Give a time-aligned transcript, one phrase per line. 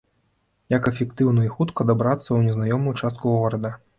[0.73, 3.75] Як эфектыўна і хутка дабрацца ў незнаёмую частку горада?